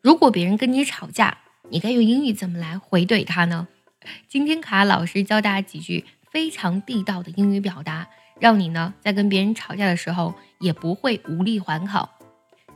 [0.00, 1.38] 如果别人跟你吵架，
[1.70, 3.68] 你该用英语怎么来回怼他呢？
[4.28, 8.08] 今天卡老师教大家几句非常地道的英语表达，
[8.38, 12.08] 让你呢在跟别人吵架的时候也不会无力还口。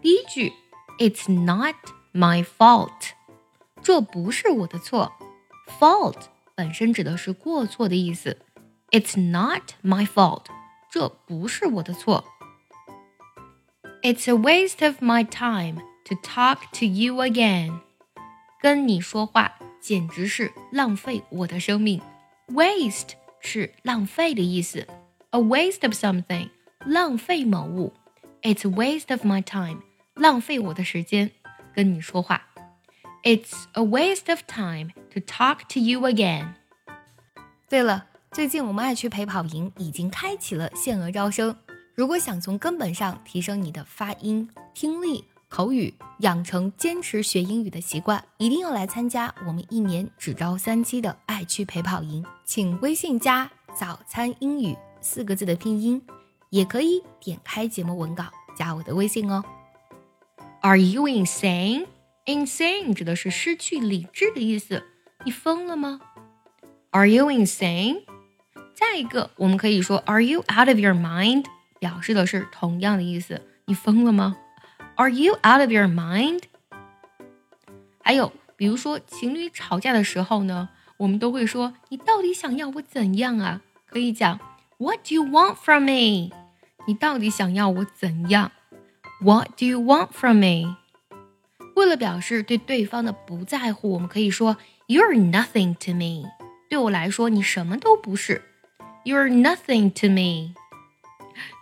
[0.00, 0.52] 第一句
[0.98, 1.76] ，It's not
[2.12, 3.12] my fault，
[3.82, 5.12] 这不是我的错。
[5.78, 6.18] Fault
[6.54, 8.38] 本身指的是过错的意思。
[8.90, 10.46] It's not my fault，
[10.90, 12.24] 这不是我的错。
[14.02, 15.80] It's a waste of my time
[16.12, 17.80] to talk to you again，
[18.60, 22.00] 跟你说话简直是浪费我的生命。
[22.48, 24.86] Waste 是浪费的意思
[25.30, 26.50] ，a waste of something，
[26.84, 27.94] 浪费某物。
[28.42, 29.80] It's a waste of my time，
[30.14, 31.30] 浪费我的时间
[31.74, 32.42] 跟你说话。
[33.22, 36.54] It's a waste of time to talk to you again。
[37.68, 38.06] 对了。
[38.32, 41.54] 最近我们爱趣陪跑营已经开启了限额招生。
[41.94, 52.24] 如果想从根本上提升你的发音、听力、口语，养成坚持学英语的习惯，一定要来参加我们一年只招三期的爱趣陪跑营。
[52.42, 56.00] 请微信加“早餐英语”四个字的拼音，
[56.48, 58.24] 也可以点开节目文稿
[58.56, 59.44] 加我的微信哦。
[60.62, 61.84] Are you insane?
[62.24, 64.82] Insane 指的是失去理智的意思。
[65.26, 66.00] 你疯了吗
[66.92, 68.04] ？Are you insane?
[68.74, 71.44] 再一个，我们可以说 "Are you out of your mind"，
[71.78, 73.42] 表示的是同样的意思。
[73.66, 74.38] 你疯了吗
[74.96, 76.42] ？Are you out of your mind？
[78.02, 83.60] 还有，比如说情侣吵架的时候呢，我们都会说你到底想要我怎样啊？
[83.86, 84.38] 可以讲
[84.78, 86.30] What do you want from me？
[86.86, 88.50] 你到底想要我怎样
[89.20, 90.76] ？What do you want from me？
[91.76, 94.56] 为了表示对对方的不在乎，我们可以说
[94.88, 96.28] You're nothing to me。
[96.68, 98.42] 对我来说，你什么都不是。
[99.04, 100.54] You're nothing to me。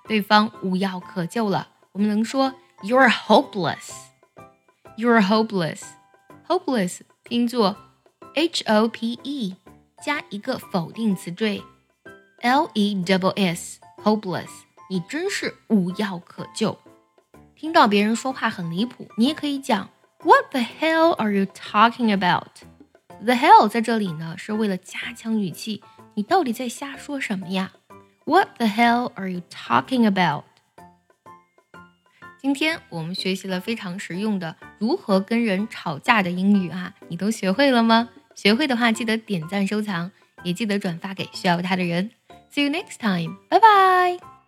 [0.08, 7.75] 对方无药可救了，我们能说 You're hopeless。You're hopeless。hopeless 拼作
[8.35, 9.55] H O P E
[10.03, 11.63] 加一个否定词缀
[12.41, 14.49] L E double S。hopeless，
[14.89, 16.77] 你真是无药可救。
[17.55, 19.89] 听到别人说话很离谱，你也可以讲
[20.23, 25.83] What the hell are you talking about？The hell 在这里呢，是为了加强语气。
[26.13, 27.71] 你到底在瞎说什么呀？
[28.25, 30.43] What the hell are you talking about？
[32.40, 38.08] 今天我们学习了非常实用的如何跟人吵架的英语啊，你都学会了吗？
[38.34, 40.10] 学会的话记得点赞收藏，
[40.42, 42.10] 也记得转发给需要它的人。
[42.50, 44.39] See you next time，拜拜。